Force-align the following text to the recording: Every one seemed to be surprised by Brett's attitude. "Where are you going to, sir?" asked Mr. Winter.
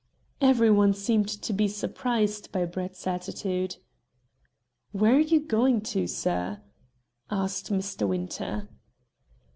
Every 0.41 0.71
one 0.71 0.95
seemed 0.95 1.29
to 1.29 1.53
be 1.53 1.67
surprised 1.67 2.51
by 2.51 2.65
Brett's 2.65 3.05
attitude. 3.05 3.77
"Where 4.93 5.15
are 5.15 5.19
you 5.19 5.39
going 5.39 5.81
to, 5.93 6.07
sir?" 6.07 6.59
asked 7.29 7.71
Mr. 7.71 8.07
Winter. 8.07 8.67